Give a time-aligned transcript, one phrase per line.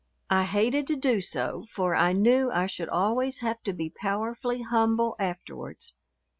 [0.31, 4.63] I hated to do so, for I knew I should always have to be powerfully
[4.63, 5.93] humble afterwards.